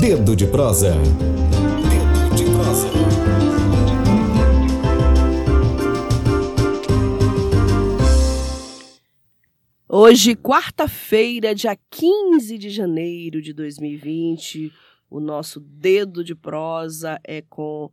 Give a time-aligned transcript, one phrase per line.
[0.00, 0.94] Dedo de prosa.
[0.94, 2.88] Dedo de prosa.
[9.86, 14.72] Hoje, quarta-feira, dia 15 de janeiro de 2020,
[15.10, 17.92] o nosso dedo de prosa é com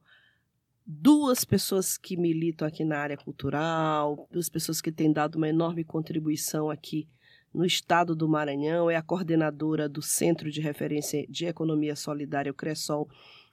[0.86, 5.84] duas pessoas que militam aqui na área cultural, duas pessoas que têm dado uma enorme
[5.84, 7.06] contribuição aqui
[7.54, 12.56] no estado do Maranhão, é a coordenadora do Centro de Referência de Economia Solidária, o
[12.56, 13.10] CRESOL,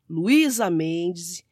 [0.08, 1.44] Luísa Mendes,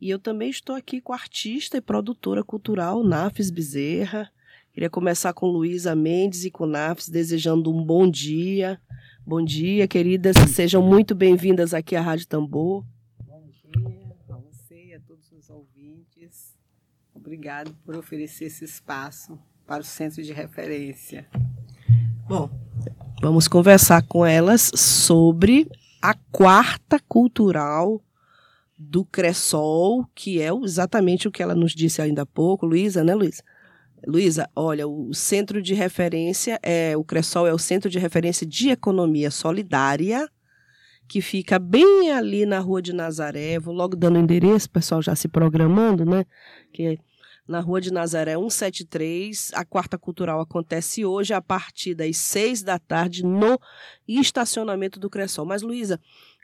[0.00, 4.32] e eu também estou aqui com a artista e produtora cultural Nafis Bezerra.
[4.72, 8.80] Queria começar com Luísa Mendes e com Nafis, desejando um bom dia.
[9.26, 10.36] Bom dia, queridas.
[10.54, 12.82] Sejam muito bem-vindas aqui à Rádio Tambor.
[13.26, 16.56] Bom dia a você e a todos os ouvintes.
[17.14, 21.28] Obrigado por oferecer esse espaço para o Centro de Referência.
[22.30, 22.48] Bom,
[23.20, 25.68] vamos conversar com elas sobre
[26.00, 28.00] a quarta cultural
[28.78, 33.16] do Cressol, que é exatamente o que ela nos disse ainda há pouco, Luísa, né,
[33.16, 33.42] Luísa?
[34.06, 38.68] Luísa, olha, o centro de referência é o Cressol é o centro de referência de
[38.68, 40.28] economia solidária,
[41.08, 43.58] que fica bem ali na Rua de Nazaré.
[43.58, 46.24] Vou logo dando o endereço, pessoal já se programando, né?
[46.72, 46.96] Que
[47.50, 49.50] na Rua de Nazaré 173.
[49.54, 53.60] A Quarta Cultural acontece hoje a partir das seis da tarde no
[54.06, 55.44] estacionamento do Cressol.
[55.44, 56.00] Mas, Luísa,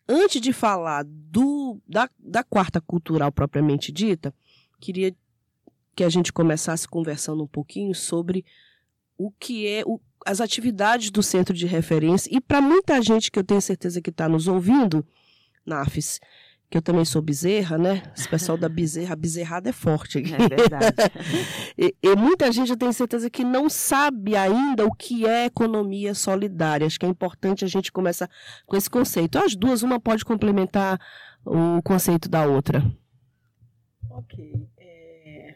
[0.09, 4.35] antes de falar do, da, da Quarta Cultural propriamente dita,
[4.81, 5.15] queria
[5.95, 8.45] que a gente começasse conversando um pouquinho sobre
[9.17, 12.29] o que é o, as atividades do centro de referência.
[12.35, 15.07] E para muita gente que eu tenho certeza que está nos ouvindo,
[15.65, 16.20] NAFES,
[16.69, 18.03] que eu também sou bezerra, né?
[18.17, 20.34] Esse pessoal da bezerra, a bezerrada é forte aqui.
[20.34, 20.95] É verdade.
[21.78, 26.14] e, e, muita gente, eu tenho certeza, que não sabe ainda o que é economia
[26.14, 26.86] solidária.
[26.86, 28.28] Acho que é importante a gente começar
[28.67, 29.39] com esse conceito.
[29.39, 31.00] As duas, uma pode complementar
[31.45, 32.84] o conceito da outra.
[34.11, 34.69] Ok.
[34.78, 35.55] É...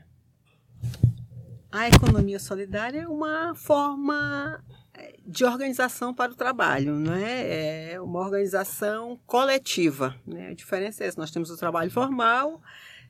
[1.72, 4.62] A economia solidária é uma forma
[5.26, 7.92] de organização para o trabalho, não é?
[7.92, 10.48] É uma organização coletiva, né?
[10.48, 12.60] A diferença é essa, nós temos o trabalho formal,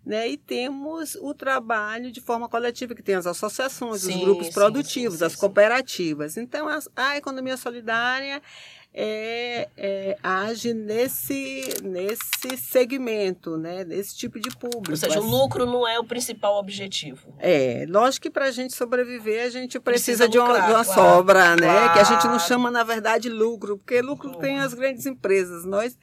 [0.05, 0.29] né?
[0.29, 4.53] E temos o trabalho de forma coletiva, que tem as associações, sim, os grupos sim,
[4.53, 6.37] produtivos, sim, as cooperativas.
[6.37, 8.43] Então, a, a economia solidária
[8.93, 13.85] é, é, age nesse, nesse segmento, né?
[13.85, 14.91] nesse tipo de público.
[14.91, 17.35] Ou seja, o lucro não é o principal objetivo.
[17.39, 20.85] É, lógico que para a gente sobreviver, a gente precisa, precisa de, uma, de uma
[20.85, 21.67] claro, sobra, né?
[21.67, 21.93] Claro.
[21.93, 25.65] Que a gente não chama, na verdade, lucro, porque lucro tem as grandes empresas.
[25.65, 25.97] Nós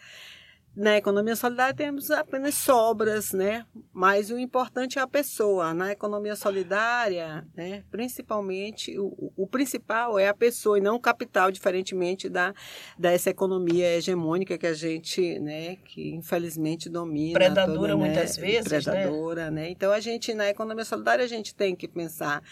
[0.77, 3.65] na economia solidária temos apenas sobras, né?
[3.91, 5.73] Mas o importante é a pessoa.
[5.73, 7.83] Na economia solidária, né?
[7.89, 12.53] principalmente, o, o principal é a pessoa e não o capital, diferentemente da
[12.95, 15.77] dessa economia hegemônica que a gente, né?
[15.77, 17.39] Que infelizmente domina.
[17.39, 17.95] Predadora toda, né?
[17.95, 18.79] muitas vezes, né?
[18.79, 19.61] Predadora, né?
[19.61, 19.69] né?
[19.71, 22.43] Então a gente na economia solidária a gente tem que pensar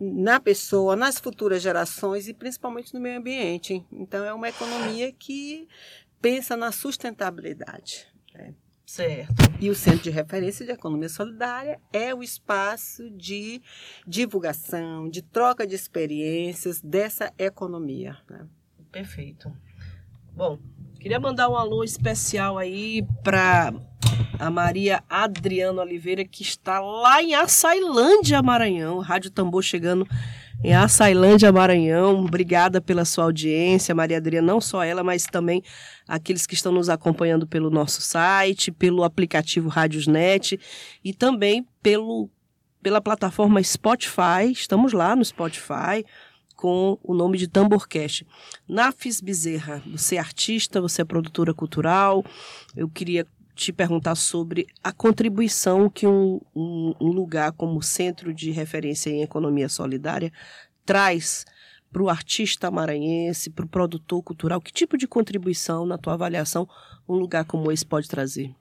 [0.00, 3.84] na pessoa, nas futuras gerações e principalmente no meio ambiente.
[3.92, 5.68] Então é uma economia que
[6.20, 8.06] pensa na sustentabilidade.
[8.34, 8.54] Né?
[8.84, 9.34] Certo.
[9.60, 13.60] E o Centro de Referência de Economia Solidária é o espaço de
[14.06, 18.16] divulgação, de troca de experiências dessa economia.
[18.30, 18.46] Né?
[18.90, 19.54] Perfeito.
[20.32, 20.58] Bom,
[20.98, 23.74] queria mandar um alô especial aí para
[24.38, 29.00] a Maria Adriana Oliveira, que está lá em Açailândia, Maranhão.
[29.00, 30.08] Rádio Tambor chegando
[30.62, 32.24] em Açailândia, Maranhão.
[32.24, 35.62] Obrigada pela sua audiência, Maria Adriana, não só ela, mas também
[36.06, 40.58] aqueles que estão nos acompanhando pelo nosso site, pelo aplicativo Rádiosnet
[41.04, 42.28] e também pelo,
[42.82, 44.50] pela plataforma Spotify.
[44.50, 46.04] Estamos lá no Spotify
[46.56, 48.26] com o nome de Tamborcast.
[48.68, 52.24] Nafis Bezerra, você é artista, você é produtora cultural.
[52.76, 53.24] Eu queria
[53.58, 59.22] te perguntar sobre a contribuição que um, um, um lugar como Centro de Referência em
[59.22, 60.32] Economia Solidária
[60.86, 61.44] traz
[61.92, 64.60] para o artista maranhense, para o produtor cultural?
[64.60, 66.68] Que tipo de contribuição, na tua avaliação,
[67.08, 68.54] um lugar como esse pode trazer?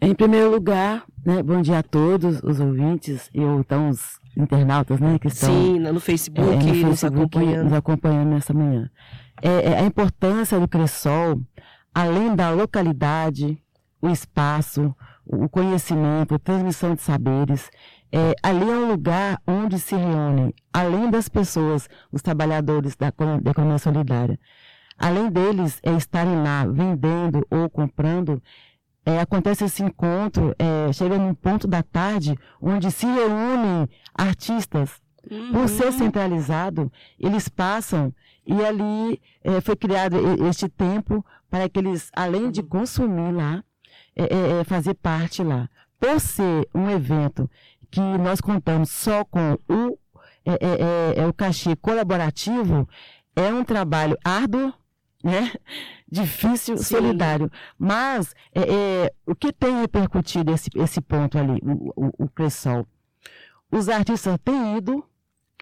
[0.00, 5.18] Em primeiro lugar, né, bom dia a todos os ouvintes e então os internautas né,
[5.18, 7.64] que estão Sim, no Facebook, é, no Facebook nos, acompanhando.
[7.64, 8.90] nos acompanhando nessa manhã.
[9.42, 11.42] É, é, a importância do Cressol,
[11.94, 13.62] além da localidade,
[14.04, 17.70] o espaço, o conhecimento, a transmissão de saberes.
[18.12, 23.10] É, ali é um lugar onde se reúnem, além das pessoas, os trabalhadores da,
[23.40, 24.38] da economia solidária.
[24.98, 28.42] Além deles é, estarem lá vendendo ou comprando,
[29.06, 35.02] é, acontece esse encontro, é, chega num ponto da tarde onde se reúnem artistas.
[35.30, 35.52] Uhum.
[35.52, 38.12] Por ser centralizado, eles passam
[38.46, 43.64] e ali é, foi criado este tempo para que eles, além de consumir lá,
[44.16, 45.68] é, é, é, fazer parte lá.
[45.98, 47.50] Por ser um evento
[47.90, 49.98] que nós contamos só com o,
[50.44, 52.88] é, é, é, é o cachê colaborativo,
[53.34, 54.72] é um trabalho árduo,
[55.22, 55.52] né?
[56.10, 56.84] Difícil, Sim.
[56.84, 57.50] solidário.
[57.76, 58.34] Mas
[59.26, 62.86] o que tem repercutido esse, esse ponto ali, o, o, o Cressol?
[63.70, 65.04] Os artistas têm ido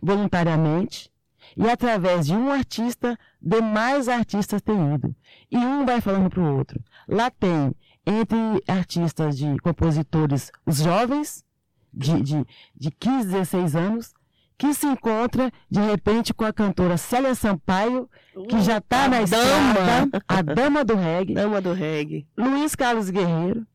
[0.02, 1.11] voluntariamente
[1.56, 5.14] e através de um artista, demais artistas têm ido.
[5.50, 6.82] E um vai falando para o outro.
[7.08, 7.74] Lá tem,
[8.06, 11.44] entre artistas de compositores, os jovens,
[11.92, 14.14] de, de, de 15, 16 anos,
[14.56, 18.08] que se encontra de repente com a cantora Célia Sampaio,
[18.48, 21.34] que já está na estrada, a dama do reggae.
[21.34, 22.26] Dama do reggae.
[22.36, 23.66] Luiz Carlos Guerreiro,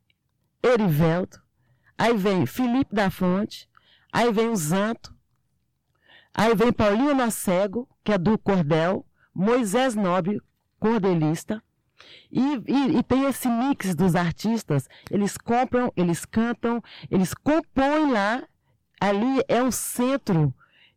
[0.64, 1.42] Erivelto,
[1.98, 3.70] aí vem Felipe da Fonte,
[4.14, 5.14] aí vem o Zanto,
[6.38, 10.40] aí vem Paulinho Nocego, que é do Cordel, Moisés Nobre,
[10.80, 11.62] cordelista,
[12.32, 18.44] e, e, e, tem esse mix dos artistas, eles compram, eles cantam, eles compõem lá,
[19.00, 20.54] ali é um centro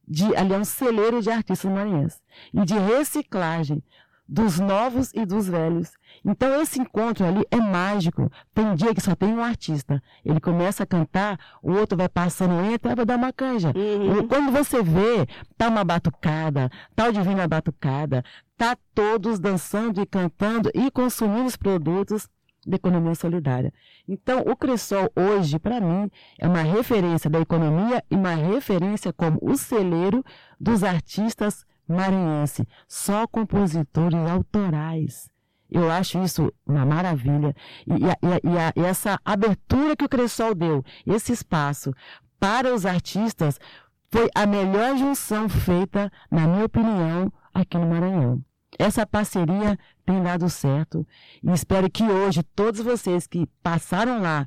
[0.07, 2.21] de, ali é um celeiro de artistas maranhenses.
[2.53, 3.83] E de reciclagem
[4.29, 5.91] dos novos e dos velhos.
[6.25, 8.31] Então esse encontro ali é mágico.
[8.55, 10.03] Tem dia que só tem um artista.
[10.25, 13.73] Ele começa a cantar, o outro vai passando, entra, vai dar uma canja.
[13.75, 14.29] Uhum.
[14.29, 15.27] Quando você vê,
[15.57, 18.25] tá uma batucada, tá o Divina Batucada,
[18.57, 22.29] tá todos dançando e cantando e consumindo os produtos
[22.67, 23.73] da economia solidária.
[24.07, 29.39] Então, o Cressol hoje, para mim, é uma referência da economia e uma referência como
[29.41, 30.23] o celeiro
[30.59, 35.31] dos artistas maranhenses, só compositores autorais.
[35.71, 37.55] Eu acho isso uma maravilha.
[37.87, 41.95] E, e, e, e, essa abertura que o Cressol deu, esse espaço
[42.39, 43.59] para os artistas,
[44.11, 48.43] foi a melhor junção feita, na minha opinião, aqui no Maranhão.
[48.79, 51.07] Essa parceria tem dado certo
[51.43, 54.47] e espero que hoje todos vocês que passaram lá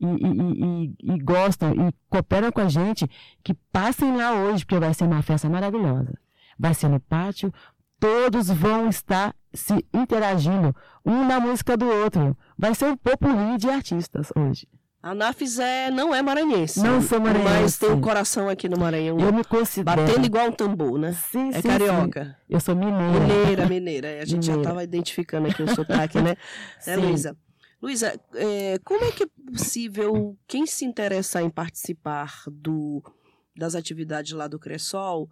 [0.00, 3.08] e, e, e, e, gostam e cooperam com a gente,
[3.42, 6.18] que passem lá hoje, porque vai ser uma festa maravilhosa.
[6.58, 7.52] Vai ser no pátio,
[7.98, 10.74] todos vão estar se interagindo,
[11.04, 12.36] um na música do outro.
[12.58, 14.68] Vai ser um popurrí de artistas hoje.
[15.04, 16.82] A Nafis é, não é maranhense.
[16.82, 17.60] Não sou maranhense.
[17.60, 19.20] Mas tem um coração aqui no Maranhão.
[19.20, 20.00] Eu me considero.
[20.00, 21.12] Batendo igual um tambor, né?
[21.12, 21.68] Sim, é sim.
[21.68, 22.24] carioca.
[22.24, 22.34] Sim.
[22.48, 23.20] Eu sou mineira.
[23.20, 24.08] Mineira, mineira.
[24.22, 24.54] A gente mineira.
[24.54, 26.36] já estava identificando aqui o sotaque, né?
[26.86, 27.36] né, Luísa?
[27.82, 33.02] Luísa, é, como é que é possível quem se interessar em participar do,
[33.54, 35.28] das atividades lá do Cressol,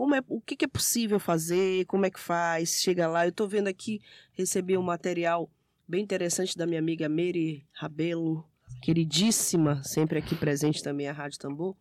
[0.00, 3.26] como é, o que, que é possível fazer, como é que faz, chega lá.
[3.26, 4.00] Eu estou vendo aqui,
[4.32, 5.50] recebi um material
[5.86, 8.42] bem interessante da minha amiga Mary Rabelo,
[8.80, 11.76] queridíssima, sempre aqui presente também a Rádio Tambor.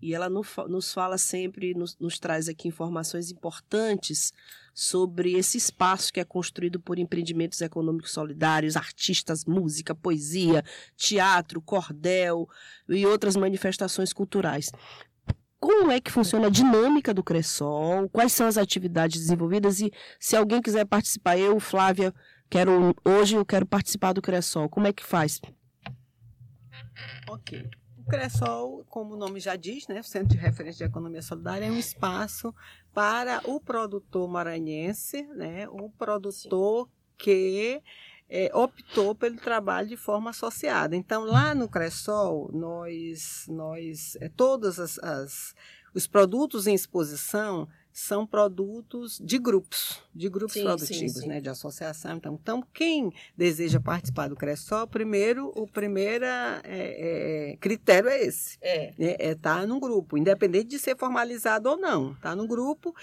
[0.00, 4.32] E ela nos fala sempre, nos, nos, traz aqui informações importantes
[4.72, 10.64] sobre esse espaço que é construído por empreendimentos econômicos solidários, artistas, música, poesia,
[10.96, 12.48] teatro, cordel
[12.88, 14.70] e outras manifestações culturais.
[15.60, 18.08] Como é que funciona a dinâmica do Cressol?
[18.10, 19.80] Quais são as atividades desenvolvidas?
[19.80, 22.14] E se alguém quiser participar, eu, Flávia,
[22.48, 24.68] quero hoje eu quero participar do Cressol.
[24.68, 25.40] Como é que faz?
[27.28, 27.68] Ok.
[27.98, 31.66] O Cressol, como o nome já diz, né, o Centro de Referência de Economia Solidária,
[31.66, 32.54] é um espaço
[32.94, 36.92] para o produtor maranhense, né, o produtor Sim.
[37.18, 37.82] que
[38.28, 40.94] é, optou pelo trabalho de forma associada.
[40.94, 45.54] Então, lá no Cressol, nós, nós é, todos as, as,
[45.94, 47.68] os produtos em exposição
[47.98, 51.26] são produtos de grupos, de grupos sim, produtivos, sim, sim.
[51.26, 52.16] né, de associação.
[52.16, 58.56] Então, então, quem deseja participar do Cressol, primeiro, o primeiro é, é, critério é esse.
[58.62, 58.94] É.
[58.96, 62.12] Né, é estar tá no grupo, independente de ser formalizado ou não.
[62.12, 62.94] Está no grupo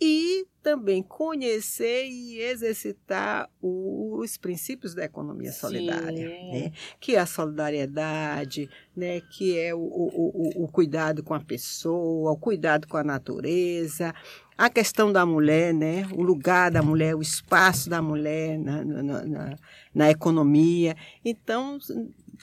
[0.00, 6.72] e também conhecer e exercitar os princípios da economia solidária, né?
[6.98, 9.20] que é a solidariedade, né?
[9.20, 14.12] que é o, o, o, cuidado com a pessoa, o cuidado com a natureza,
[14.58, 16.06] a questão da mulher, né?
[16.12, 19.56] o lugar da mulher, o espaço da mulher na, na, na,
[19.94, 20.96] na economia.
[21.24, 21.78] Então,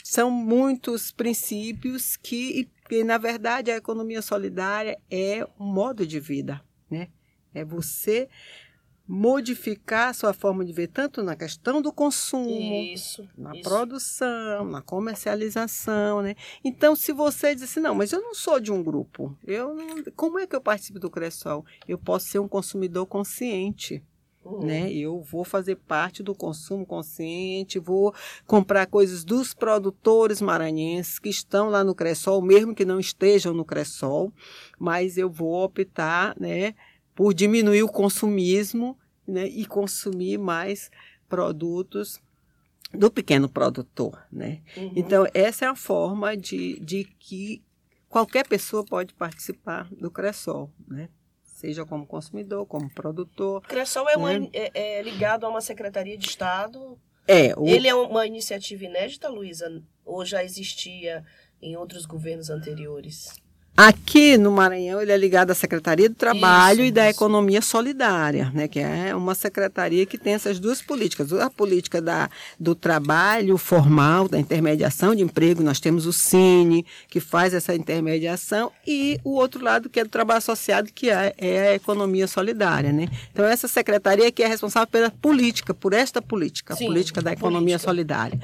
[0.02, 6.62] são muitos princípios que, que, na verdade, a economia solidária é um modo de vida,
[6.90, 7.10] né?
[7.54, 8.30] É você
[9.08, 13.62] modificar a sua forma de ver, tanto na questão do consumo, isso, na isso.
[13.62, 16.36] produção, na comercialização, né?
[16.64, 20.04] Então, se você diz assim, não, mas eu não sou de um grupo, eu não,
[20.16, 21.66] como é que eu participo do Cressol?
[21.88, 24.02] Eu posso ser um consumidor consciente,
[24.46, 24.66] uhum.
[24.66, 24.90] né?
[24.90, 28.16] Eu vou fazer parte do consumo consciente, vou
[28.48, 33.66] comprar coisas dos produtores maranhenses que estão lá no Cressol, mesmo que não estejam no
[33.66, 34.32] Cressol,
[34.80, 36.74] mas eu vou optar, né?
[37.16, 40.90] Por diminuir o consumismo né, e consumir mais
[41.28, 42.22] produtos
[42.94, 44.62] do pequeno produtor, né?
[44.78, 44.94] Uhum.
[44.96, 47.64] Então, essa é a forma de, de que
[48.08, 51.10] qualquer pessoa pode participar do Cressol, né?
[51.44, 53.60] Seja como consumidor, como produtor.
[53.60, 54.50] O Cressol é, uma, Né?
[54.54, 57.00] é, é ligado a uma secretaria de Estado.
[57.28, 59.82] É, o, Ele é uma iniciativa inédita, Luísa?
[60.06, 61.26] Ou já existia
[61.62, 63.42] em outros governos anteriores?
[63.76, 67.18] Aqui no Maranhão, ele é ligado à Secretaria do Trabalho Isso, e da isso.
[67.18, 71.34] Economia Solidária, né, que é uma secretaria que tem essas duas políticas.
[71.34, 77.20] A política da, do trabalho formal, da intermediação de emprego, nós temos o Cine, que
[77.20, 81.70] faz essa intermediação, e o outro lado, que é do trabalho associado, que é, é
[81.70, 82.94] a Economia Solidária.
[82.94, 83.08] Né?
[83.32, 87.34] Então, essa secretaria que é responsável pela política, por esta política, Sim, a política da
[87.34, 87.90] Economia política.
[87.90, 88.40] Solidária.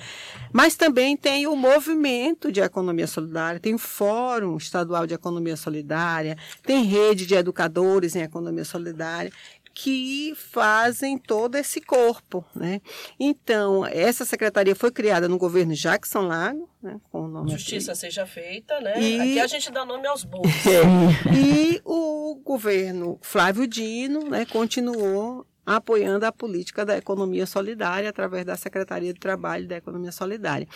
[0.51, 6.35] Mas também tem o movimento de economia solidária, tem o Fórum Estadual de Economia Solidária,
[6.63, 9.31] tem rede de educadores em economia solidária
[9.71, 12.81] que fazem todo esse corpo, né?
[13.17, 18.25] Então, essa secretaria foi criada no governo Jackson Lago, né, com o nome Justiça seja
[18.25, 18.99] feita, né?
[19.01, 20.51] E- Aqui a gente dá nome aos bois.
[21.33, 28.57] e o governo Flávio Dino né, continuou apoiando a política da economia solidária através da
[28.57, 30.67] Secretaria de Trabalho da Economia Solidária.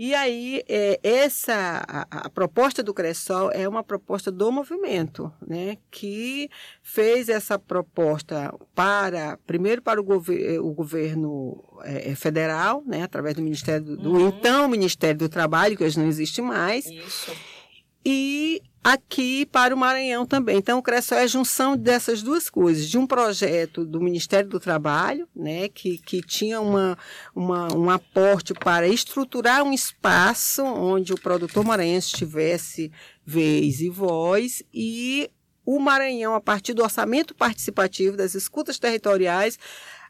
[0.00, 5.76] E aí, é, essa a, a proposta do Cressol é uma proposta do movimento, né,
[5.90, 6.48] que
[6.80, 13.42] fez essa proposta para, primeiro para o, gover- o governo é, federal, né, através do
[13.42, 14.28] Ministério do, do Uhum.
[14.28, 17.32] então Ministério do Trabalho, que hoje não existe mais, Isso.
[18.04, 20.56] e aqui para o Maranhão também.
[20.56, 24.60] Então, o Cressol é a junção dessas duas coisas, de um projeto do Ministério do
[24.60, 26.96] Trabalho, né, que, que tinha uma,
[27.34, 32.90] uma, um aporte para estruturar um espaço onde o produtor maranhense tivesse
[33.24, 35.30] vez e voz, e
[35.66, 39.58] o Maranhão, a partir do orçamento participativo das escutas territoriais,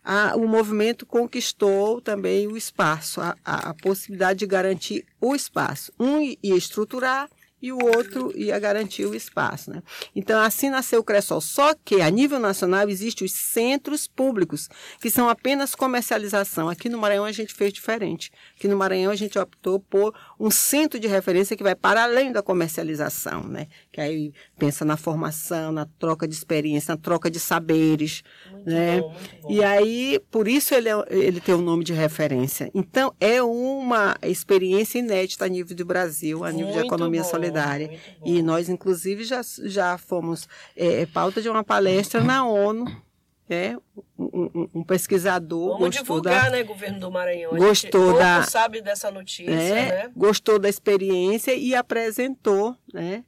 [0.05, 5.93] a- o movimento conquistou também o espaço, a, a- a possibilidade de garantir o espaço.
[5.99, 7.29] Um ia estruturar
[7.61, 9.71] e o outro ia garantir o espaço.
[9.71, 9.83] Né?
[10.15, 11.41] Então, assim nasceu o Cressol.
[11.41, 14.69] Só que, a nível nacional, existem os centros públicos,
[15.01, 16.69] que são apenas comercialização.
[16.69, 18.31] Aqui no Maranhão, a gente fez diferente.
[18.57, 22.33] Aqui no Maranhão, a gente optou por um centro de referência que vai para além
[22.33, 23.43] da comercialização.
[23.43, 23.67] Né?
[23.99, 28.23] Que aí pensa na formação, na troca de experiência, na troca de saberes.
[28.53, 29.01] Muito né?
[29.01, 29.13] bom,
[29.43, 29.51] bom.
[29.51, 32.71] E aí, por isso ele, é- ele tem o nome de referência.
[32.73, 37.99] Então, é uma experiência inédita a nível do Brasil, a nível de economia bom, solidária.
[38.25, 42.85] E nós, inclusive, já, já fomos é, pauta de uma palestra na ONU.
[43.49, 43.77] Né?
[44.17, 47.57] Um, um- um pesquisador Vamos gostou divulgar, da, né, governo do Maranhão.
[47.57, 49.73] Gostou da- sabe dessa notícia, né?
[50.05, 50.11] né?
[50.15, 53.25] gostou da experiência e apresentou, né?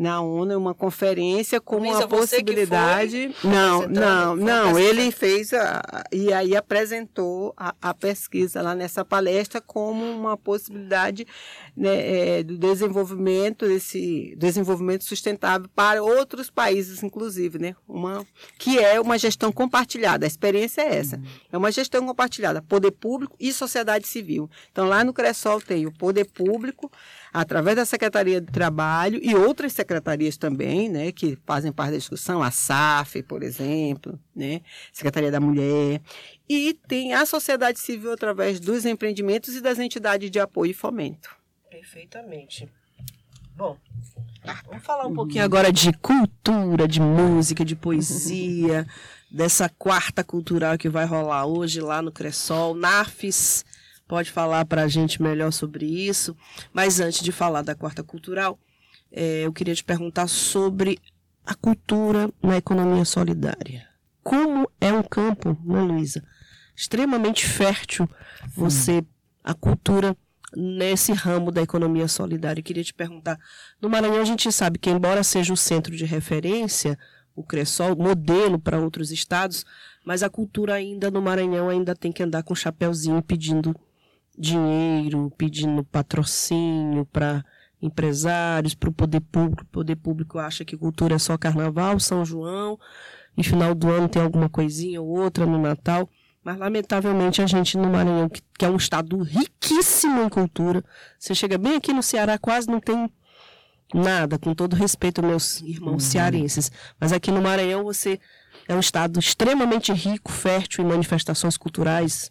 [0.00, 3.34] Na ONU, uma conferência como Luísa, possibilidade.
[3.44, 4.78] Não, não, não.
[4.78, 11.26] Ele fez a, e aí apresentou a, a pesquisa lá nessa palestra como uma possibilidade
[11.80, 17.74] né, é, do desenvolvimento desse desenvolvimento sustentável para outros países, inclusive, né?
[17.88, 18.26] Uma
[18.58, 20.26] que é uma gestão compartilhada.
[20.26, 21.18] A experiência é essa.
[21.50, 24.50] É uma gestão compartilhada, poder público e sociedade civil.
[24.70, 26.92] Então, lá no Cressol tem o poder público,
[27.32, 32.42] através da Secretaria do Trabalho e outras secretarias também, né, que fazem parte da discussão,
[32.42, 34.60] a SAF, por exemplo, né,
[34.92, 36.02] Secretaria da Mulher,
[36.46, 41.39] e tem a sociedade civil através dos empreendimentos e das entidades de apoio e fomento.
[41.80, 42.68] Perfeitamente.
[43.56, 43.74] Bom,
[44.66, 48.86] vamos falar um pouquinho agora de cultura, de música, de poesia,
[49.32, 52.74] dessa quarta cultural que vai rolar hoje lá no Cressol.
[52.74, 53.64] Nafis
[54.06, 56.36] pode falar para a gente melhor sobre isso.
[56.70, 58.58] Mas antes de falar da quarta cultural,
[59.10, 60.98] eh, eu queria te perguntar sobre
[61.46, 63.88] a cultura na economia solidária.
[64.22, 66.22] Como é um campo, né, Luísa?
[66.76, 68.06] Extremamente fértil
[68.54, 69.02] você,
[69.42, 70.14] a cultura
[70.54, 72.60] nesse ramo da economia solidária.
[72.60, 73.38] Eu queria te perguntar,
[73.80, 76.98] no Maranhão a gente sabe que embora seja o centro de referência,
[77.34, 79.64] o Cressol, modelo para outros estados,
[80.04, 83.74] mas a cultura ainda no Maranhão ainda tem que andar com chapéuzinho pedindo
[84.36, 87.44] dinheiro, pedindo patrocínio para
[87.80, 89.62] empresários, para o poder público.
[89.62, 92.78] O poder público acha que cultura é só carnaval, São João,
[93.36, 96.08] e final do ano tem alguma coisinha ou outra no Natal.
[96.42, 100.82] Mas, lamentavelmente, a gente no Maranhão, que, que é um estado riquíssimo em cultura,
[101.18, 103.10] você chega bem aqui no Ceará, quase não tem
[103.92, 106.70] nada, com todo respeito aos meus irmãos cearenses.
[106.98, 108.18] Mas aqui no Maranhão, você
[108.66, 112.30] é um estado extremamente rico, fértil em manifestações culturais.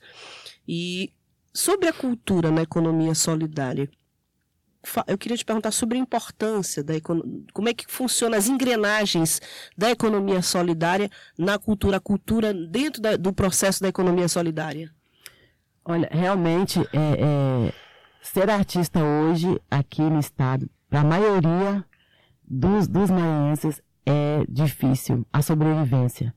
[0.67, 1.13] E
[1.53, 3.89] sobre a cultura na economia solidária,
[5.07, 9.41] eu queria te perguntar sobre a importância da economia, como é que funciona as engrenagens
[9.77, 14.89] da economia solidária na cultura, a cultura dentro da- do processo da economia solidária.
[15.83, 17.73] Olha, realmente, é, é,
[18.21, 21.83] ser artista hoje, aqui no estado, para a maioria
[22.47, 26.33] dos, dos maranhenses, é difícil a sobrevivência.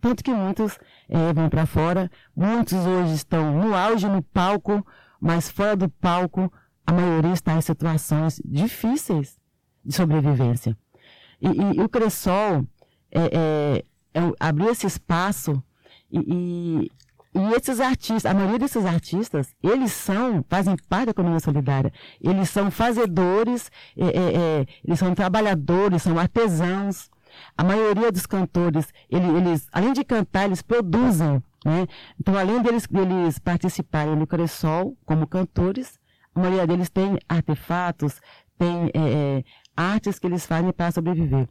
[0.00, 4.86] Tanto que muitos é, vão para fora, muitos hoje estão no auge, no palco,
[5.20, 6.52] mas fora do palco,
[6.86, 9.36] a maioria está em situações difíceis
[9.84, 10.76] de sobrevivência.
[11.40, 12.64] E, e, e o Cressol
[13.10, 15.62] é, é, é, abriu esse espaço
[16.10, 16.90] e,
[17.34, 21.92] e, esses artistas, a maioria desses artistas, eles são, fazem parte da economia solidária.
[22.20, 27.10] Eles são fazedores, é, é, é eles são trabalhadores, são artesãos.
[27.58, 31.42] A maioria dos cantores, eles, eles além de cantar, eles produzem.
[31.64, 31.86] Né?
[32.18, 35.98] Então, além deles, deles participarem no Cressol como cantores,
[36.36, 38.20] a maioria deles tem artefatos,
[38.58, 41.48] tem é, é, artes que eles fazem para sobreviver.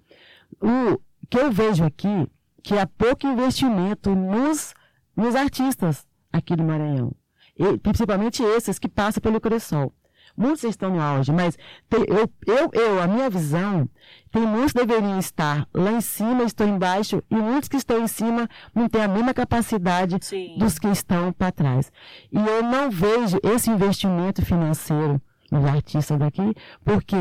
[0.62, 2.30] O que eu vejo aqui,
[2.63, 4.75] que há pouco investimento nos,
[5.15, 7.15] nos artistas aqui do Maranhão.
[7.58, 9.92] E, principalmente esses que passam pelo Cressol.
[10.38, 11.58] Muitos estão no auge, mas
[11.89, 13.88] tem, eu, eu, eu, a minha visão,
[14.32, 18.08] tem muitos que deveriam estar lá em cima, estou embaixo, e muitos que estão em
[18.08, 20.58] cima não têm a mesma capacidade Sim.
[20.58, 21.92] dos que estão para trás.
[22.32, 27.15] E eu não vejo esse investimento financeiro nos artistas daqui, porque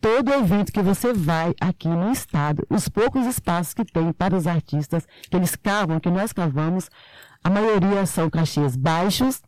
[0.00, 4.46] todo evento que você vai aqui no estado, os poucos espaços que tem para os
[4.46, 6.88] artistas, que eles cavam, que nós cavamos,
[7.42, 9.42] a maioria são cachês baixos,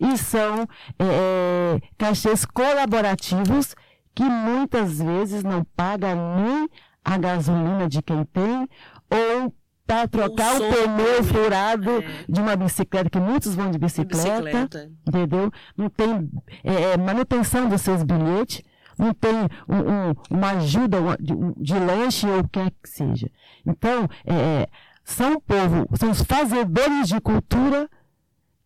[0.00, 0.62] e são
[0.98, 3.74] é, é, cachês colaborativos
[4.14, 6.68] que muitas vezes não pagam nem
[7.04, 8.68] a gasolina de quem tem
[9.10, 9.54] ou
[9.86, 12.24] para trocar o, o pneu furado é.
[12.28, 14.90] de uma bicicleta, que muitos vão de bicicleta, bicicleta.
[15.06, 15.50] entendeu?
[15.76, 16.30] Não tem
[16.64, 18.62] é, é, manutenção dos seus bilhetes,
[18.98, 19.34] não tem
[19.68, 23.30] um, um, uma ajuda de, de, lanche ou o que que seja.
[23.66, 24.68] Então, é, é,
[25.04, 27.88] são povo, são os fazedores de cultura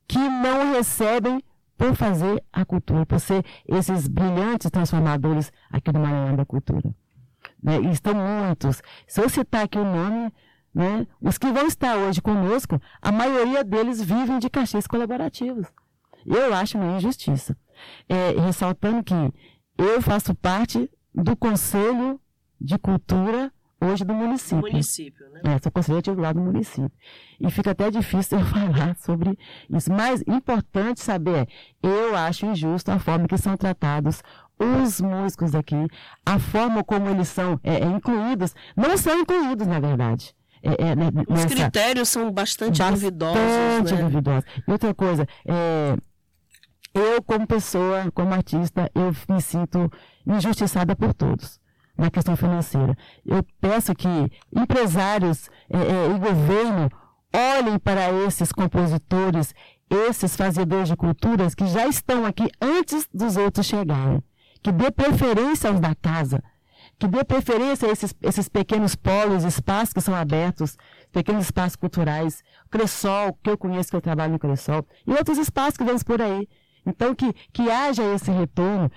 [0.06, 1.42] que não recebem
[1.76, 6.94] por fazer a cultura, por ser esses brilhantes transformadores aqui do Maranhão da cultura.
[7.62, 7.80] Né?
[7.80, 8.82] E estão muitos.
[9.06, 10.32] Se eu citar aqui o nome,
[10.74, 15.66] né, os que vão estar hoje conosco, a maioria deles vivem de cachês colaborativos.
[16.24, 17.56] Eu acho uma injustiça.
[18.08, 19.14] É, ressaltando que
[19.78, 22.20] eu faço parte do Conselho
[22.60, 24.60] de Cultura hoje do município.
[24.60, 25.40] Município, né?
[25.44, 26.90] É, sou conselheira titular do município.
[27.38, 29.38] E fica até difícil eu falar sobre
[29.70, 29.92] isso.
[29.92, 31.48] Mas importante saber,
[31.82, 34.22] eu acho injusto a forma que são tratados
[34.58, 35.86] os músicos aqui,
[36.24, 40.34] a forma como eles são é, é incluídos, não são incluídos, na verdade.
[40.62, 43.36] É, é, né, Os nessa, critérios são bastante, bastante duvidosos.
[43.36, 44.08] Bastante né?
[44.08, 44.44] duvidosos.
[44.66, 45.96] E outra coisa, é,
[46.94, 49.92] eu como pessoa, como artista, eu me sinto
[50.26, 51.60] injustiçada por todos
[51.96, 52.96] na questão financeira.
[53.24, 54.08] Eu peço que
[54.54, 56.90] empresários é, é, e governo
[57.32, 59.54] olhem para esses compositores,
[59.90, 64.22] esses fazedores de culturas que já estão aqui antes dos outros chegarem.
[64.62, 66.42] Que dê preferência aos da casa,
[66.98, 70.76] que dê preferência a esses, esses pequenos polos, espaços que são abertos,
[71.12, 75.76] pequenos espaços culturais, Cressol, que eu conheço, que eu trabalho no Cressol, e outros espaços
[75.76, 76.48] que vemos por aí.
[76.84, 78.90] Então, que, que haja esse retorno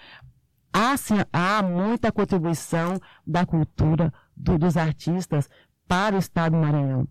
[0.73, 5.49] há, sim, há muita contribuição da cultura do, dos artistas
[5.87, 7.07] para o Estado do Maranhão.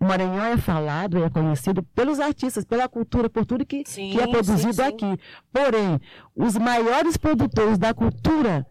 [0.00, 4.10] O Maranhão é falado e é conhecido pelos artistas, pela cultura, por tudo que, sim,
[4.12, 5.18] que é produzido sim, aqui.
[5.52, 6.00] Porém,
[6.34, 8.66] os maiores produtores da cultura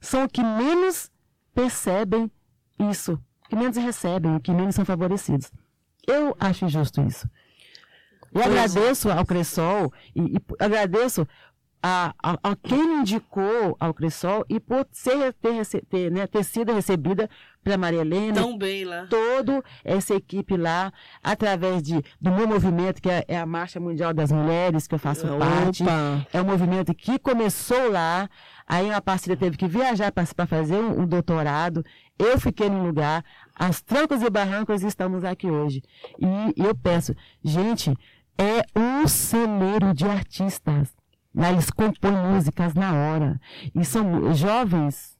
[0.00, 1.10] são os que menos
[1.54, 2.30] percebem
[2.78, 5.52] isso, que menos recebem, que menos são favorecidos.
[6.06, 7.28] Eu acho injusto isso.
[8.32, 8.48] Eu pois é.
[8.48, 11.26] agradeço ao Cressol e, e agradeço
[11.82, 16.72] a, a, a, quem indicou ao Cressol e por ser, ter, ter, né, ter sido
[16.72, 17.28] recebida
[17.64, 18.34] pela Maria Helena.
[18.34, 19.06] Tão bem lá.
[19.08, 24.12] Toda essa equipe lá, através de, do meu movimento, que é, é a Marcha Mundial
[24.12, 25.46] das Mulheres, que eu faço Opa.
[25.46, 25.84] parte.
[26.32, 28.28] É um movimento que começou lá,
[28.66, 31.84] aí uma parceira teve que viajar para fazer um, um, doutorado.
[32.18, 35.82] Eu fiquei no lugar, as trancas e barrancos estamos aqui hoje.
[36.18, 37.90] E, e eu peço, gente,
[38.36, 40.99] é um celeiro de artistas
[41.34, 43.40] Lá eles compõem músicas na hora.
[43.74, 45.16] E são jovens,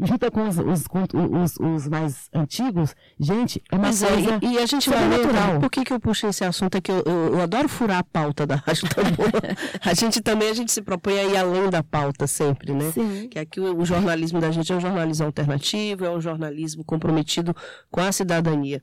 [0.00, 4.38] junta com os, os, os, os, mais antigos, gente, é uma Mas é, coisa é,
[4.42, 5.60] e, a gente vai natural.
[5.60, 6.76] Por que, que eu puxei esse assunto?
[6.76, 9.30] É que eu, eu, eu adoro furar a pauta da Rádio Tambor.
[9.80, 12.90] a gente também, a gente se propõe a ir além da pauta sempre, né?
[12.90, 13.28] Sim.
[13.28, 17.54] Que aqui o, o jornalismo da gente é um jornalismo alternativo, é um jornalismo comprometido
[17.90, 18.82] com a cidadania.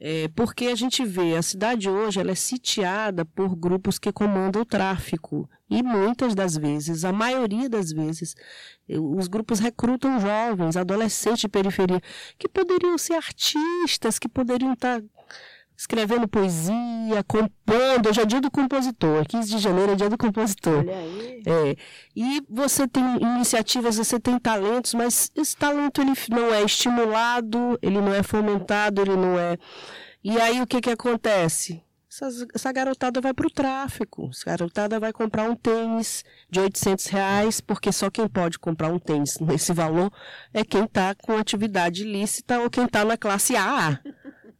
[0.00, 4.62] É, porque a gente vê a cidade hoje ela é sitiada por grupos que comandam
[4.62, 5.48] o tráfico.
[5.68, 8.34] E muitas das vezes, a maioria das vezes,
[8.88, 12.00] os grupos recrutam jovens, adolescentes de periferia
[12.38, 15.02] que poderiam ser artistas, que poderiam estar
[15.78, 18.08] escrevendo poesia, compondo.
[18.08, 19.24] Hoje é dia do compositor.
[19.24, 20.80] 15 de janeiro é dia do compositor.
[20.80, 21.42] Olha aí.
[21.46, 21.76] É,
[22.16, 28.00] e você tem iniciativas, você tem talentos, mas esse talento ele não é estimulado, ele
[28.00, 29.56] não é fomentado, ele não é.
[30.24, 31.80] E aí o que que acontece?
[32.10, 34.30] Essa, essa garotada vai para o tráfico.
[34.32, 38.98] Essa garotada vai comprar um tênis de 800 reais, porque só quem pode comprar um
[38.98, 40.10] tênis nesse valor
[40.52, 44.00] é quem está com atividade ilícita ou quem está na classe A.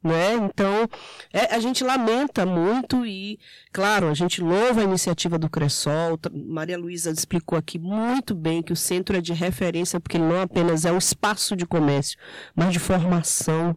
[0.09, 0.37] Né?
[0.37, 0.88] Então,
[1.31, 3.38] é, a gente lamenta muito e,
[3.71, 6.18] claro, a gente louva a iniciativa do Cressol.
[6.33, 10.87] Maria Luísa explicou aqui muito bem que o centro é de referência, porque não apenas
[10.87, 12.18] é um espaço de comércio,
[12.57, 13.77] mas de formação.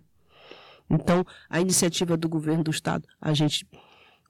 [0.89, 3.67] Então, a iniciativa do governo do Estado, a gente,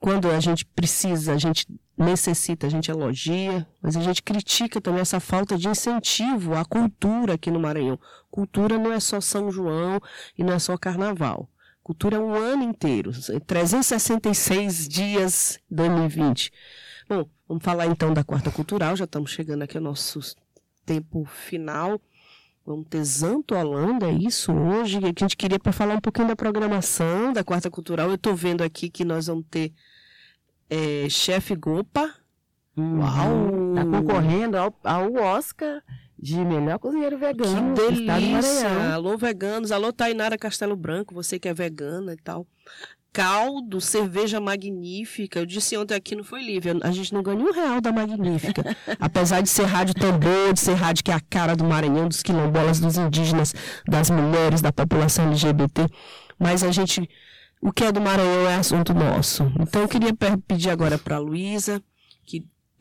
[0.00, 5.02] quando a gente precisa, a gente necessita, a gente elogia, mas a gente critica também
[5.02, 7.98] essa falta de incentivo à cultura aqui no Maranhão.
[8.28, 10.00] Cultura não é só São João
[10.36, 11.48] e não é só Carnaval.
[11.82, 13.10] Cultura é um ano inteiro,
[13.44, 16.52] 366 dias 2020.
[17.08, 20.20] Bom, vamos falar então da quarta cultural, já estamos chegando aqui ao nosso
[20.86, 22.00] tempo final.
[22.64, 26.28] Vamos ter Zanto Holanda, é isso hoje, que a gente queria para falar um pouquinho
[26.28, 28.08] da programação da quarta cultural.
[28.08, 29.72] Eu estou vendo aqui que nós vamos ter
[30.70, 32.14] é, Chefe Gopa.
[32.78, 33.70] Uau!
[33.70, 35.82] Está concorrendo ao, ao Oscar
[36.22, 37.74] de melhor cozinheiro vegano.
[37.74, 38.94] Que delícia!
[38.94, 39.72] Alô, veganos.
[39.72, 42.46] Alô, Tainara Castelo Branco, você que é vegana e tal.
[43.12, 45.40] Caldo, cerveja magnífica.
[45.40, 48.62] Eu disse ontem aqui, não foi Lívia, a gente não ganha um real da magnífica.
[49.00, 52.22] Apesar de ser rádio tambor, de ser rádio que é a cara do Maranhão, dos
[52.22, 53.52] quilombolas, dos indígenas,
[53.86, 55.88] das mulheres, da população LGBT.
[56.38, 57.06] Mas a gente,
[57.60, 59.52] o que é do Maranhão é assunto nosso.
[59.60, 60.14] Então eu queria
[60.46, 61.82] pedir agora para a Luísa,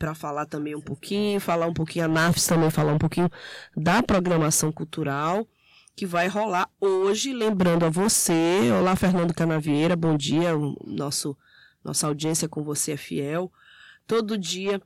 [0.01, 3.29] para falar também um pouquinho, falar um pouquinho, a NAFS também falar um pouquinho
[3.77, 5.47] da programação cultural
[5.95, 10.53] que vai rolar hoje, lembrando a você, olá Fernando Canavieira, bom dia,
[10.87, 11.37] nosso
[11.83, 13.51] nossa audiência com você é fiel.
[14.07, 14.81] Todo dia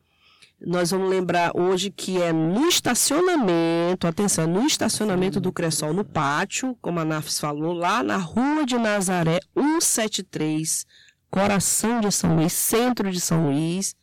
[0.59, 6.77] nós vamos lembrar hoje que é no estacionamento, atenção, no estacionamento do Cressol, no pátio,
[6.81, 10.85] como a Nafs falou, lá na Rua de Nazaré, 173,
[11.31, 13.95] coração de São Luís, centro de São Luís.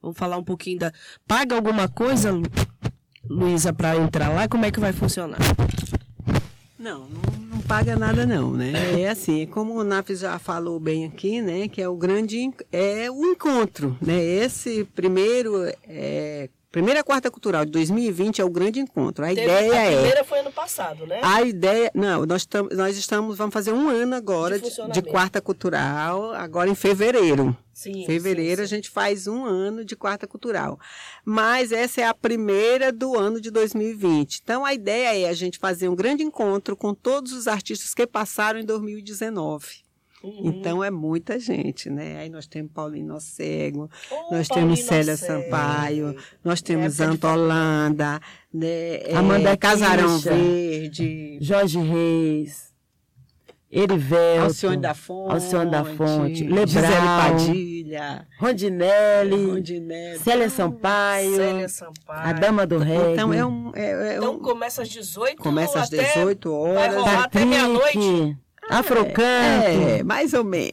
[0.00, 0.92] Vamos falar um pouquinho da.
[1.26, 2.32] Paga alguma coisa,
[3.28, 4.48] Luísa, para entrar lá?
[4.48, 5.38] Como é que vai funcionar?
[6.78, 9.00] Não, não, não, paga nada não, né?
[9.00, 11.66] É assim, como o NAF já falou bem aqui, né?
[11.66, 14.22] Que é o grande, é o encontro, né?
[14.22, 19.24] Esse primeiro é, Primeira Quarta Cultural de 2020 é o grande encontro.
[19.24, 19.88] A Teve, ideia a é.
[19.88, 21.18] A primeira foi ano passado, né?
[21.22, 21.90] A ideia.
[21.94, 23.38] Não, nós, tam, nós estamos.
[23.38, 27.56] Vamos fazer um ano agora de, de, de Quarta Cultural, agora em fevereiro.
[27.72, 28.04] Sim.
[28.04, 28.74] Fevereiro sim, sim.
[28.74, 30.78] a gente faz um ano de Quarta Cultural.
[31.24, 34.40] Mas essa é a primeira do ano de 2020.
[34.42, 38.06] Então a ideia é a gente fazer um grande encontro com todos os artistas que
[38.06, 39.87] passaram em 2019.
[40.22, 40.40] Uhum.
[40.44, 42.18] Então é muita gente, né?
[42.18, 45.44] Aí nós temos Paulinho Cego, oh, nós Paulino temos Célia Cego.
[45.44, 48.20] Sampaio, nós temos é, Antolanda,
[48.52, 49.00] né?
[49.14, 52.74] Amanda é, Casarão Verde, Jorge Reis,
[53.70, 61.68] Erivelto, Alcione da Fonte, Alcione da Fonte, Lebral, Gisele Padilha, Rondinelli, Rondinelli Célia Sampaio, Célia
[61.68, 63.12] Sampaio, a Dama do Reggae.
[63.12, 66.74] Então é um, é, é então um, começa às 18 Começa às 18 horas.
[66.74, 68.36] Vai rolar até meia-noite.
[68.68, 69.18] Afrocanto.
[69.20, 70.72] É, mais ou menos.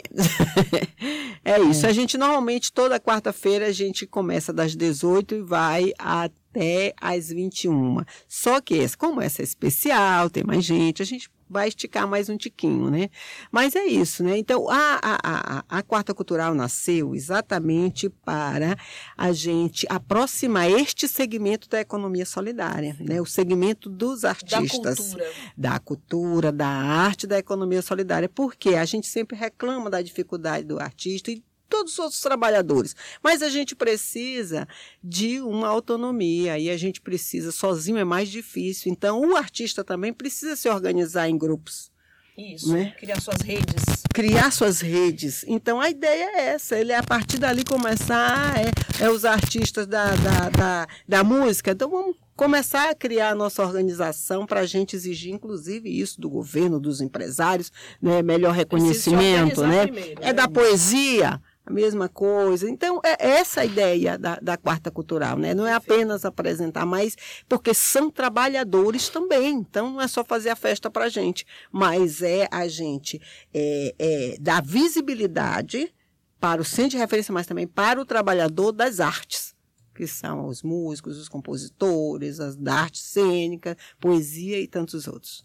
[1.43, 1.85] é isso.
[1.85, 1.89] É.
[1.89, 7.97] A gente normalmente toda quarta-feira a gente começa das 18 e vai até às 21.
[8.27, 12.37] Só que como essa é especial, tem mais gente, a gente vai esticar mais um
[12.37, 13.09] tiquinho, né?
[13.51, 14.37] Mas é isso, né?
[14.37, 18.75] Então, a, a, a, a Quarta Cultural nasceu exatamente para
[19.17, 23.21] a gente aproximar este segmento da economia solidária, né?
[23.21, 24.97] O segmento dos artistas.
[24.97, 25.31] Da cultura.
[25.57, 28.27] Da cultura, da arte, da economia solidária.
[28.27, 32.95] Porque a gente sempre reclama da dificuldade do artista e todos os outros trabalhadores.
[33.23, 34.67] Mas a gente precisa
[35.03, 38.91] de uma autonomia e a gente precisa, sozinho é mais difícil.
[38.91, 41.91] Então, o artista também precisa se organizar em grupos.
[42.37, 42.93] Isso, né?
[42.99, 43.83] criar suas redes.
[44.13, 45.45] Criar suas redes.
[45.47, 49.87] Então a ideia é essa, ele é a partir dali começar, é, é os artistas
[49.87, 51.71] da, da, da, da música.
[51.71, 56.29] Então vamos começar a criar a nossa organização para a gente exigir, inclusive, isso do
[56.29, 58.21] governo, dos empresários, né?
[58.21, 59.87] melhor reconhecimento, né?
[59.87, 60.33] Primeiro, é né?
[60.33, 62.69] da poesia a mesma coisa.
[62.69, 65.53] Então, é essa a ideia da, da quarta cultural, né?
[65.53, 67.15] Não é apenas apresentar, mas
[67.49, 69.55] porque são trabalhadores também.
[69.55, 73.19] Então, não é só fazer a festa para a gente, mas é a gente
[73.53, 75.91] é, é, dar visibilidade
[76.39, 79.55] para o centro de referência, mas também para o trabalhador das artes,
[79.95, 85.43] que são os músicos, os compositores, as da arte cênica, poesia e tantos outros.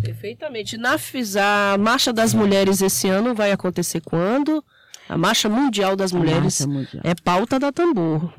[0.00, 0.76] Perfeitamente.
[0.76, 4.62] Na a Marcha das Mulheres esse ano vai acontecer quando?
[5.08, 7.02] A Marcha Mundial das Mulheres Mundial.
[7.04, 8.32] é pauta da Tambor.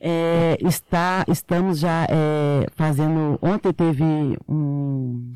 [0.00, 3.38] É, está, estamos já é, fazendo.
[3.42, 4.04] Ontem teve
[4.48, 5.32] um,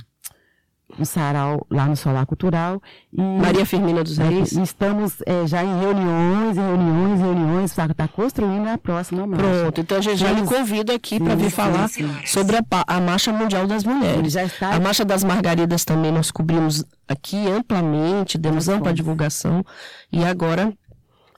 [0.98, 2.80] um sarau lá no Solar Cultural.
[3.12, 4.52] E, Maria Firmina dos Reis.
[4.52, 9.44] e estamos é, já em reuniões, reuniões, reuniões, está construindo a próxima marcha.
[9.44, 10.46] Pronto, então a gente já lhe Sim.
[10.46, 12.08] convida aqui para Sim, vir sim, falar sim.
[12.26, 14.32] sobre a, a Marcha Mundial das Mulheres.
[14.32, 19.64] já está A Marcha das Margaridas também nós cobrimos aqui amplamente, demos ampla divulgação.
[20.12, 20.72] E agora,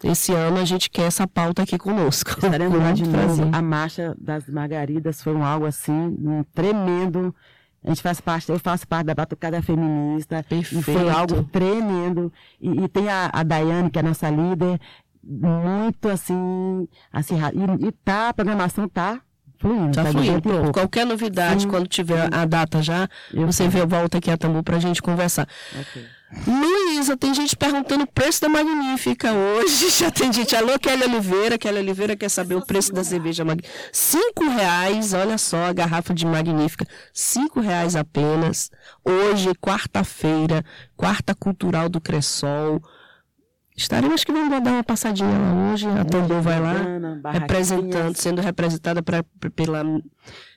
[0.05, 2.31] esse ano, a gente quer essa pauta aqui conosco.
[2.31, 3.49] Estaremos lá de novo.
[3.53, 7.35] A marcha das Margaridas foi um algo assim, um tremendo.
[7.87, 10.45] A gente faz parte, eu faço parte da Batucada Feminista.
[10.51, 11.09] E foi Perfeito.
[11.09, 12.33] algo tremendo.
[12.61, 14.81] E, e tem a, a Daiane, que é a nossa líder,
[15.23, 17.55] muito assim, acirrada.
[17.57, 19.21] E, e tá, a programação tá
[19.59, 19.93] fluindo.
[19.93, 20.43] Tá de fluindo.
[20.43, 20.73] Pronto.
[20.73, 24.65] Qualquer novidade, Sim, quando tiver a data já, Eu você vê, volta aqui a Tambu
[24.65, 25.47] pra gente conversar.
[26.47, 29.91] Luísa, tem gente perguntando o preço da Magnífica hoje.
[29.97, 30.57] Já tem gente.
[30.57, 31.57] Alô, Kelly Oliveira.
[31.57, 33.73] Kelly Oliveira quer saber o preço da cerveja Magnífica.
[33.93, 36.85] Cinco reais, olha só, a garrafa de Magnífica.
[37.13, 38.71] Cinco reais apenas.
[39.05, 40.65] Hoje, quarta-feira,
[40.97, 42.83] quarta cultural do Cressol.
[43.77, 45.87] Estaremos, que vamos dar uma passadinha lá hoje.
[45.87, 46.73] A Tambor vai lá
[47.31, 49.23] representando, sendo representada pra,
[49.55, 49.83] pela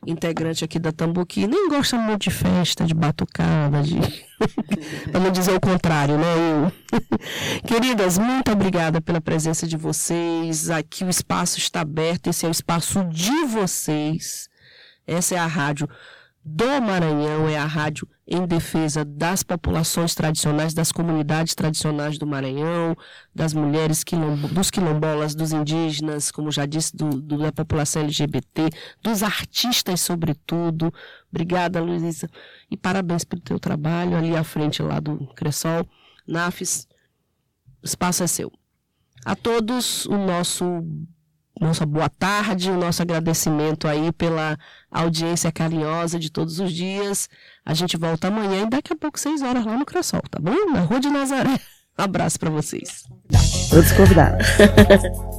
[0.08, 3.97] integrante aqui da Tambu, que nem gosta muito de festa, de batucada, de.
[5.12, 6.25] para não dizer o contrário, né?
[6.63, 6.71] Eu-
[7.67, 10.69] Queridas, muito obrigada pela presença de vocês.
[10.69, 14.47] Aqui o espaço está aberto, esse é o espaço de vocês.
[15.05, 15.89] Essa é a rádio
[16.43, 22.95] do Maranhão, é a rádio em defesa das populações tradicionais, das comunidades tradicionais do Maranhão,
[23.36, 28.69] das mulheres, quilombo, dos quilombolas, dos indígenas, como já disse, do, do- da população LGBT,
[29.04, 30.93] dos artistas, sobretudo.
[31.32, 32.30] Obrigada, Luísa.
[32.71, 35.88] E parabéns pelo teu trabalho ali à frente lá do Cressol.
[36.28, 36.88] NAFES,
[37.84, 38.52] o espaço é seu.
[39.25, 40.65] A todos, o nosso
[41.60, 44.58] nossa boa tarde, o nosso agradecimento aí pela
[44.89, 47.30] audiência carinhosa de todos os dias.
[47.65, 50.72] A gente volta amanhã e daqui a pouco, seis horas, lá no Cressol, tá bom?
[50.72, 51.60] Na Rua de Nazaré.
[51.98, 53.04] Um abraço para vocês.
[53.69, 54.48] Todos convidados.